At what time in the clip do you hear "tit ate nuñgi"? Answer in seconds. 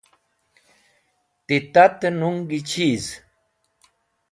1.45-2.59